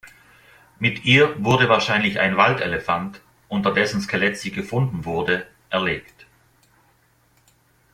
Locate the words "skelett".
4.01-4.35